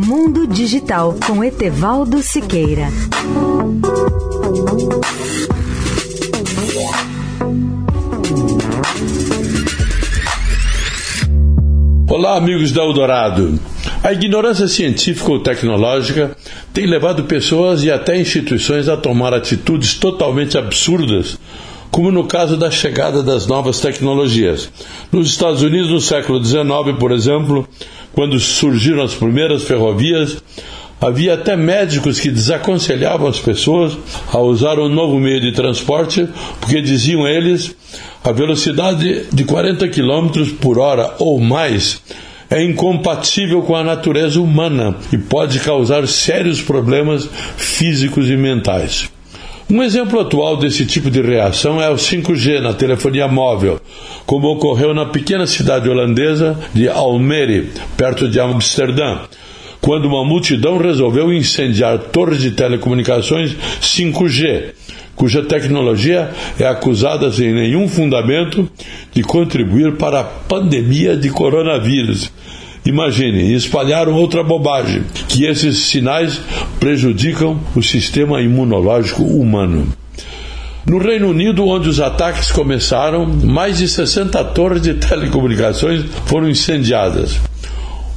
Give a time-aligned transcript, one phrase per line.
[0.00, 2.86] Mundo Digital com Etevaldo Siqueira.
[12.08, 13.58] Olá, amigos da Eldorado.
[14.00, 16.36] A ignorância científica ou tecnológica
[16.72, 21.36] tem levado pessoas e até instituições a tomar atitudes totalmente absurdas,
[21.90, 24.70] como no caso da chegada das novas tecnologias.
[25.10, 27.68] Nos Estados Unidos, no século XIX, por exemplo,
[28.18, 30.42] quando surgiram as primeiras ferrovias,
[31.00, 33.96] havia até médicos que desaconselhavam as pessoas
[34.32, 36.28] a usar um novo meio de transporte,
[36.60, 37.76] porque diziam eles
[38.24, 42.02] a velocidade de 40 km por hora ou mais
[42.50, 49.08] é incompatível com a natureza humana e pode causar sérios problemas físicos e mentais.
[49.70, 53.78] Um exemplo atual desse tipo de reação é o 5G na telefonia móvel,
[54.24, 59.18] como ocorreu na pequena cidade holandesa de Almere, perto de Amsterdã,
[59.78, 64.72] quando uma multidão resolveu incendiar torres de telecomunicações 5G,
[65.14, 68.70] cuja tecnologia é acusada sem nenhum fundamento
[69.12, 72.32] de contribuir para a pandemia de coronavírus.
[72.88, 76.40] Imagine, espalharam outra bobagem, que esses sinais
[76.80, 79.86] prejudicam o sistema imunológico humano.
[80.86, 87.38] No Reino Unido, onde os ataques começaram, mais de 60 torres de telecomunicações foram incendiadas.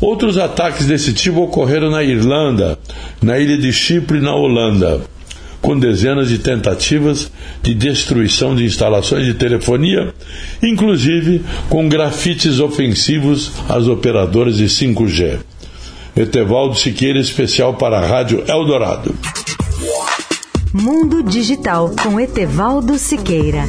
[0.00, 2.78] Outros ataques desse tipo ocorreram na Irlanda,
[3.20, 5.00] na ilha de Chipre e na Holanda
[5.60, 7.30] com dezenas de tentativas
[7.62, 10.14] de destruição de instalações de telefonia,
[10.62, 15.38] inclusive com grafites ofensivos às operadoras de 5G.
[16.16, 19.14] Etevaldo Siqueira, especial para a Rádio Eldorado.
[20.72, 23.64] Mundo Digital com Etevaldo Siqueira.